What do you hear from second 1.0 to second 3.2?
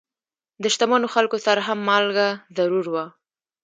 خلکو سره هم مالګه ضرور وه.